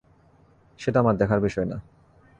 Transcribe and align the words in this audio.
সেটা 0.79 0.97
আমার 0.99 1.15
দেখার 1.17 1.39
বিষয় 1.39 1.65
না! 1.65 1.77